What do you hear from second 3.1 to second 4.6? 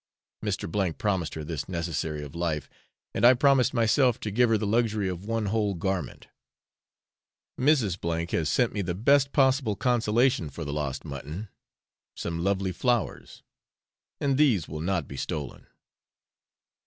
and I promised myself to give her